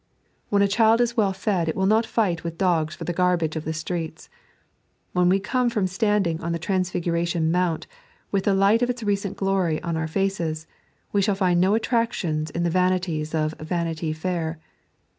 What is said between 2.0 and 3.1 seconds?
fight with dogs for